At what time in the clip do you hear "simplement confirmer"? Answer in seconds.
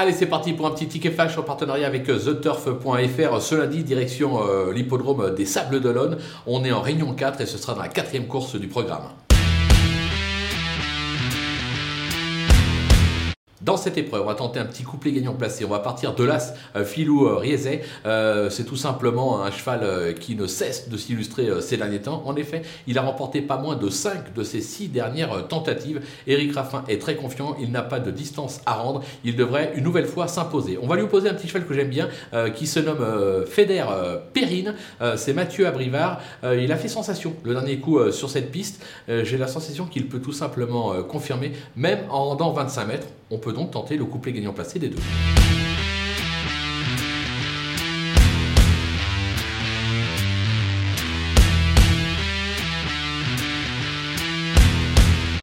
40.32-41.52